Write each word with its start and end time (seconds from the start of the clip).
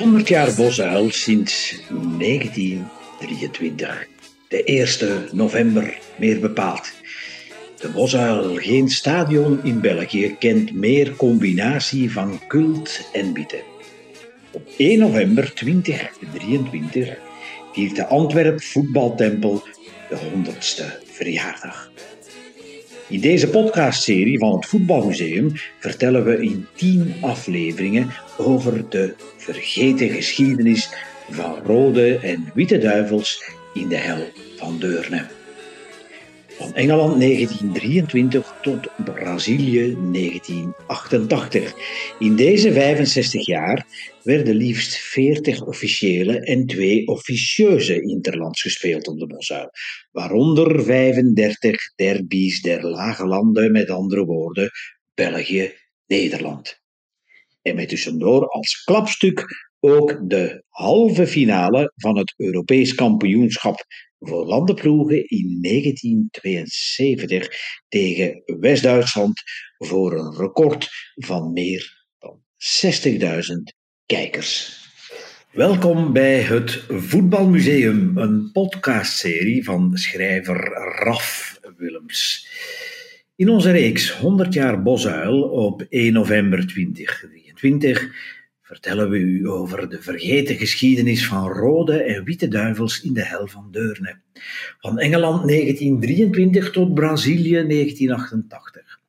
100 0.00 0.28
jaar 0.28 0.54
Bosuil 0.54 1.10
sinds 1.10 1.82
1923. 2.18 4.06
De 4.48 4.64
1 4.64 5.28
november, 5.32 5.98
meer 6.18 6.40
bepaald. 6.40 6.92
De 7.80 7.88
Bosuil, 7.88 8.54
geen 8.54 8.88
stadion 8.88 9.60
in 9.64 9.80
België, 9.80 10.36
kent 10.38 10.72
meer 10.72 11.16
combinatie 11.16 12.12
van 12.12 12.40
cult 12.48 13.08
en 13.12 13.32
bieten. 13.32 13.60
Op 14.52 14.68
1 14.76 14.98
november 14.98 15.54
2023 15.54 17.18
viert 17.72 17.96
de 17.96 18.06
Antwerp 18.06 18.62
Voetbaltempel 18.62 19.62
de 20.08 20.16
100ste 20.16 20.84
verjaardag. 21.04 21.90
In 23.10 23.20
deze 23.20 23.48
podcastserie 23.48 24.38
van 24.38 24.54
het 24.54 24.66
Voetbalmuseum 24.66 25.52
vertellen 25.78 26.24
we 26.24 26.42
in 26.42 26.66
10 26.74 27.14
afleveringen 27.20 28.10
over 28.38 28.88
de 28.88 29.14
vergeten 29.36 30.08
geschiedenis 30.08 30.90
van 31.30 31.58
rode 31.64 32.18
en 32.18 32.50
witte 32.54 32.78
duivels 32.78 33.42
in 33.74 33.88
de 33.88 33.96
hel 33.96 34.28
van 34.56 34.78
Deurne. 34.78 35.39
Van 36.60 36.74
Engeland 36.74 37.20
1923 37.20 38.54
tot 38.62 38.88
Brazilië 39.04 39.96
1988. 40.12 41.74
In 42.18 42.36
deze 42.36 42.72
65 42.72 43.46
jaar 43.46 43.86
werden 44.22 44.54
liefst 44.54 44.96
40 44.96 45.66
officiële 45.66 46.40
en 46.40 46.66
twee 46.66 47.06
officieuze 47.06 48.02
interlands 48.02 48.62
gespeeld 48.62 49.08
op 49.08 49.18
de 49.18 49.26
Bosuil, 49.26 49.70
waaronder 50.10 50.84
35 50.84 51.94
derbies 51.94 52.62
der 52.62 52.86
lage 52.86 53.26
landen, 53.26 53.72
met 53.72 53.90
andere 53.90 54.24
woorden 54.24 54.70
België, 55.14 55.72
Nederland. 56.06 56.80
En 57.62 57.74
met 57.74 57.88
tussendoor 57.88 58.48
als 58.48 58.82
klapstuk 58.84 59.69
ook 59.80 60.18
de 60.30 60.64
halve 60.68 61.26
finale 61.26 61.92
van 61.96 62.16
het 62.16 62.34
Europees 62.36 62.94
kampioenschap 62.94 63.84
voor 64.18 64.46
landenploegen 64.46 65.28
in 65.28 65.58
1972 65.60 67.48
tegen 67.88 68.42
West-Duitsland 68.60 69.42
voor 69.78 70.18
een 70.18 70.36
record 70.36 70.88
van 71.14 71.52
meer 71.52 72.06
dan 72.18 72.40
60.000 72.82 73.20
kijkers. 74.06 74.78
Welkom 75.52 76.12
bij 76.12 76.40
het 76.40 76.84
Voetbalmuseum, 76.88 78.16
een 78.16 78.50
podcastserie 78.52 79.64
van 79.64 79.96
schrijver 79.96 80.56
Raf 81.04 81.58
Willems. 81.76 82.48
In 83.36 83.48
onze 83.48 83.70
reeks 83.70 84.12
100 84.12 84.54
jaar 84.54 84.82
Bosuil 84.82 85.42
op 85.42 85.86
1 85.88 86.12
november 86.12 86.66
2023 86.66 88.38
vertellen 88.70 89.10
we 89.10 89.18
u 89.18 89.48
over 89.48 89.88
de 89.88 90.02
vergeten 90.02 90.56
geschiedenis 90.56 91.26
van 91.26 91.48
rode 91.48 92.02
en 92.02 92.24
witte 92.24 92.48
duivels 92.48 93.02
in 93.02 93.12
de 93.12 93.24
hel 93.24 93.46
van 93.46 93.68
Deurne. 93.70 94.20
Van 94.78 94.98
Engeland 94.98 95.48
1923 95.48 96.70
tot 96.70 96.94
Brazilië 96.94 97.66
1988. 97.66 99.00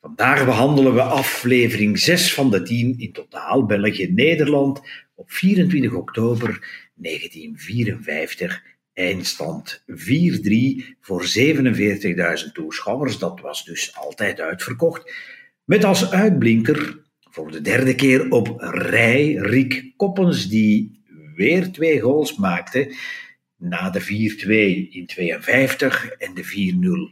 Vandaag 0.00 0.44
behandelen 0.44 0.94
we 0.94 1.02
aflevering 1.02 1.98
6 1.98 2.34
van 2.34 2.50
de 2.50 2.62
10 2.62 2.98
in 2.98 3.12
totaal 3.12 3.66
België-Nederland 3.66 4.80
op 5.14 5.30
24 5.30 5.92
oktober 5.92 6.48
1954. 6.94 8.62
Eindstand 8.92 9.84
4-3 9.86 9.94
voor 11.00 11.24
47.000 12.46 12.52
toeschouwers. 12.52 13.18
Dat 13.18 13.40
was 13.40 13.64
dus 13.64 13.96
altijd 13.96 14.40
uitverkocht. 14.40 15.12
Met 15.64 15.84
als 15.84 16.10
uitblinker 16.10 17.00
voor 17.32 17.50
de 17.50 17.60
derde 17.60 17.94
keer 17.94 18.30
op 18.30 18.54
rij 18.58 19.32
Riek 19.32 19.92
Koppens, 19.96 20.48
die 20.48 21.00
weer 21.34 21.70
twee 21.70 22.00
goals 22.00 22.36
maakte 22.36 22.94
na 23.56 23.90
de 23.90 24.00
4-2 24.00 24.06
in 24.90 25.06
52 25.06 26.10
en 26.10 26.34
de 26.34 26.44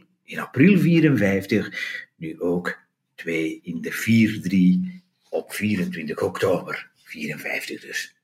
4-0 0.03 0.07
in 0.23 0.39
april 0.39 0.77
54. 0.77 1.71
Nu 2.17 2.39
ook 2.39 2.79
twee 3.15 3.59
in 3.63 3.81
de 3.81 4.89
4-3 4.91 5.01
op 5.29 5.53
24 5.53 6.21
oktober 6.21 6.89
54 7.03 7.81
dus. 7.81 8.15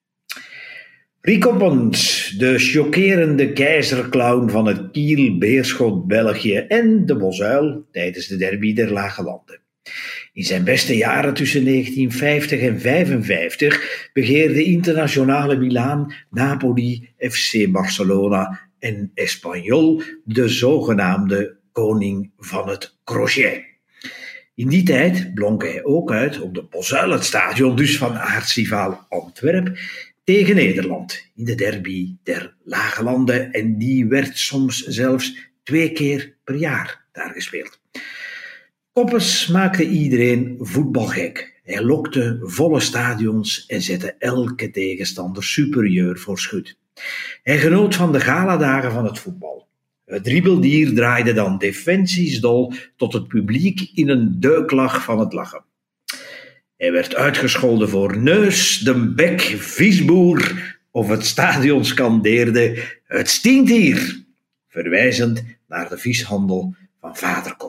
Riek 1.22 1.41
Koppens, 1.41 2.30
de 2.38 2.59
chockerende 2.59 3.53
keizerclown 3.53 4.50
van 4.50 4.68
het 4.68 4.91
Kiel, 4.91 5.38
Beerschot, 5.38 6.07
België 6.07 6.57
en 6.57 7.06
de 7.06 7.16
Bosuil 7.16 7.86
tijdens 7.91 8.28
de 8.28 8.38
derby 8.38 8.74
der 8.74 8.91
Lage 8.91 9.24
Landen. 9.24 9.62
In 10.34 10.44
zijn 10.44 10.64
beste 10.64 10.98
jaren 10.98 11.34
tussen 11.34 11.64
1950 11.66 12.59
en 12.59 12.81
1955 12.81 14.09
begeerde 14.14 14.64
internationale 14.64 15.58
Milaan, 15.58 16.14
Napoli, 16.30 17.09
FC 17.18 17.72
Barcelona 17.72 18.59
en 18.80 19.12
Espanyol 19.14 20.02
de 20.24 20.50
zogenaamde 20.50 21.58
koning 21.72 22.31
van 22.38 22.70
het 22.70 22.98
crochet. 23.03 23.64
In 24.56 24.68
die 24.68 24.84
tijd 24.84 25.34
blonk 25.34 25.64
hij 25.64 25.84
ook 25.84 26.12
uit 26.12 26.40
op 26.40 26.54
de 26.54 26.64
Bosuil 26.64 27.75
dus 27.75 27.98
van 27.98 28.18
aartsrivaal 28.18 29.06
Antwerp, 29.09 29.80
tegen 30.24 30.56
Nederland 30.56 31.30
in 31.36 31.46
de 31.46 31.56
derby 31.56 32.16
der 32.24 32.56
Lage 32.64 33.04
Landen 33.04 33.52
en 33.52 33.78
die 33.78 34.06
werd 34.06 34.38
soms 34.38 34.84
zelfs 34.84 35.52
twee 35.64 35.92
keer 35.92 36.36
per 36.44 36.56
jaar 36.56 37.06
daar 37.12 37.31
gespeeld. 37.34 37.80
Koppers 38.97 39.47
maakte 39.47 39.88
iedereen 39.88 40.56
voetbalgek. 40.59 41.59
Hij 41.63 41.84
lokte 41.84 42.40
volle 42.41 42.80
stadions 42.80 43.66
en 43.66 43.81
zette 43.81 44.16
elke 44.19 44.69
tegenstander 44.72 45.44
superieur 45.44 46.19
voor 46.19 46.40
schut. 46.40 46.78
Hij 47.44 47.57
genoot 47.57 47.96
van 47.96 48.12
de 48.12 48.19
galadagen 48.19 48.91
van 48.91 49.06
het 49.06 49.19
voetbal. 49.19 49.68
Het 50.06 50.24
dribbeldier 50.24 50.94
draaide 50.94 51.34
dan 51.34 51.57
defensiesdol 51.57 52.74
tot 52.96 53.13
het 53.13 53.28
publiek 53.28 53.90
in 53.94 54.09
een 54.09 54.40
duiklag 54.40 55.03
van 55.03 55.19
het 55.19 55.34
lachen. 55.34 55.63
Hij 56.78 56.91
werd 56.91 57.16
uitgescholden 57.16 57.90
voor 57.90 58.18
neus, 58.18 58.80
de 58.80 59.13
bek, 59.13 59.41
viesboer 59.57 60.75
of 60.91 61.09
het 61.09 61.25
stadion 61.25 61.86
scandeerde 61.86 62.84
het 63.03 63.30
stinkt 63.30 63.69
hier, 63.69 64.24
verwijzend 64.68 65.44
naar 65.68 65.90
de 65.90 65.97
vieshandel 65.97 66.75
van 67.02 67.16
vaderkoppers. 67.16 67.67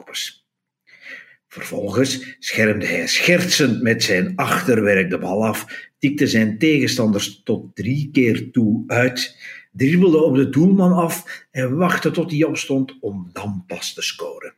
Vervolgens 1.49 2.37
schermde 2.39 2.87
hij 2.87 3.07
schertsend 3.07 3.83
met 3.83 4.03
zijn 4.03 4.33
achterwerk 4.37 5.11
de 5.11 5.19
bal 5.19 5.47
af, 5.47 5.89
tikte 5.99 6.27
zijn 6.27 6.59
tegenstanders 6.59 7.43
tot 7.45 7.77
drie 7.77 8.09
keer 8.13 8.51
toe 8.51 8.85
uit, 8.87 9.37
dribbelde 9.73 10.23
op 10.23 10.35
de 10.35 10.49
doelman 10.49 10.93
af 10.93 11.45
en 11.51 11.77
wachtte 11.77 12.11
tot 12.11 12.31
hij 12.31 12.45
opstond 12.45 12.97
om 13.01 13.31
dan 13.33 13.65
pas 13.67 13.95
te 13.95 14.03
scoren. 14.03 14.55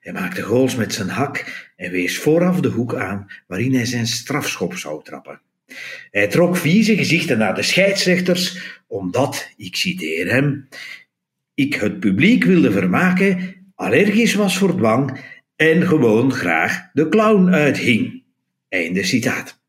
Hij 0.00 0.12
maakte 0.12 0.42
goals 0.42 0.76
met 0.76 0.92
zijn 0.92 1.08
hak 1.08 1.68
en 1.76 1.90
wees 1.90 2.18
vooraf 2.18 2.60
de 2.60 2.68
hoek 2.68 2.94
aan 2.94 3.26
waarin 3.46 3.74
hij 3.74 3.86
zijn 3.86 4.06
strafschop 4.06 4.76
zou 4.76 5.04
trappen. 5.04 5.40
Hij 6.10 6.28
trok 6.28 6.56
vieze 6.56 6.96
gezichten 6.96 7.38
naar 7.38 7.54
de 7.54 7.62
scheidsrechters, 7.62 8.58
omdat, 8.86 9.48
ik 9.56 9.76
citeer 9.76 10.30
hem, 10.30 10.68
ik 11.54 11.74
het 11.74 12.00
publiek 12.00 12.44
wilde 12.44 12.72
vermaken, 12.72 13.54
allergisch 13.74 14.34
was 14.34 14.58
voor 14.58 14.76
dwang 14.76 15.20
en 15.56 15.86
gewoon 15.86 16.32
graag 16.32 16.90
de 16.92 17.08
clown 17.08 17.48
uithing. 17.48 18.22
Einde 18.68 19.02
citaat. 19.02 19.60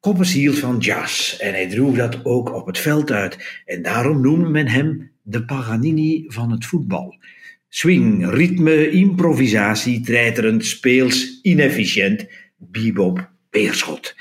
Koppers 0.00 0.32
hield 0.32 0.58
van 0.58 0.78
jazz 0.78 1.38
en 1.38 1.52
hij 1.52 1.68
droeg 1.68 1.96
dat 1.96 2.24
ook 2.24 2.54
op 2.54 2.66
het 2.66 2.78
veld 2.78 3.10
uit 3.10 3.62
en 3.64 3.82
daarom 3.82 4.20
noemde 4.20 4.48
men 4.48 4.68
hem 4.68 5.10
de 5.22 5.44
Paganini 5.44 6.24
van 6.28 6.50
het 6.50 6.66
voetbal. 6.66 7.16
Swing, 7.68 8.30
ritme, 8.30 8.90
improvisatie, 8.90 10.00
treiterend, 10.00 10.64
speels, 10.66 11.40
inefficiënt, 11.42 12.26
bebop, 12.56 13.30
beerschot. 13.50 14.14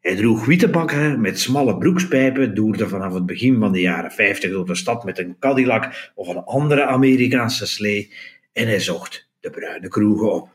Hij 0.00 0.16
droeg 0.16 0.44
witte 0.44 0.68
bakken 0.68 1.20
met 1.20 1.40
smalle 1.40 1.78
broekspijpen, 1.78 2.54
doerde 2.54 2.88
vanaf 2.88 3.14
het 3.14 3.26
begin 3.26 3.58
van 3.58 3.72
de 3.72 3.80
jaren 3.80 4.10
50 4.10 4.50
door 4.50 4.66
de 4.66 4.74
stad 4.74 5.04
met 5.04 5.18
een 5.18 5.36
Cadillac 5.38 6.12
of 6.14 6.28
een 6.28 6.44
andere 6.44 6.84
Amerikaanse 6.84 7.66
slee 7.66 8.12
en 8.52 8.66
hij 8.66 8.80
zocht 8.80 9.28
de 9.44 9.50
bruine 9.50 9.88
kroegen 9.88 10.32
op. 10.32 10.48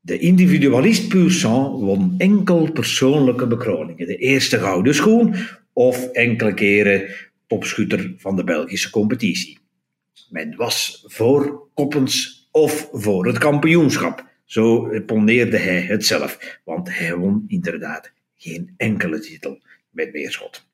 De 0.00 0.18
individualist 0.18 1.10
sang 1.26 1.80
won 1.80 2.14
enkel 2.18 2.72
persoonlijke 2.72 3.46
bekroningen. 3.46 4.06
De 4.06 4.16
eerste 4.16 4.58
gouden 4.58 4.94
schoen 4.94 5.34
of 5.72 6.06
enkele 6.12 6.54
keren 6.54 7.08
topschutter 7.46 8.14
van 8.16 8.36
de 8.36 8.44
Belgische 8.44 8.90
competitie. 8.90 9.58
Men 10.30 10.56
was 10.56 11.04
voor 11.06 11.68
Koppens 11.74 12.48
of 12.50 12.88
voor 12.92 13.26
het 13.26 13.38
kampioenschap. 13.38 14.28
Zo 14.44 15.00
pondeerde 15.06 15.56
hij 15.56 15.80
het 15.80 16.06
zelf, 16.06 16.60
want 16.64 16.98
hij 16.98 17.16
won 17.16 17.44
inderdaad 17.46 18.12
geen 18.36 18.74
enkele 18.76 19.18
titel 19.18 19.62
met 19.90 20.12
Beerschot. 20.12 20.69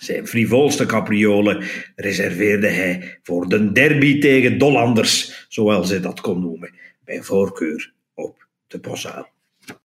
Zijn 0.00 0.26
frivolste 0.26 0.86
capriolen 0.86 1.64
reserveerde 1.96 2.68
hij 2.68 3.18
voor 3.22 3.48
de 3.48 3.72
derby 3.72 4.20
tegen 4.20 4.58
Dollanders, 4.58 5.46
zoals 5.48 5.90
hij 5.90 6.00
dat 6.00 6.20
kon 6.20 6.40
noemen, 6.40 6.74
bij 7.04 7.22
voorkeur 7.22 7.92
op 8.14 8.46
de 8.66 8.78
Boszaal. 8.78 9.28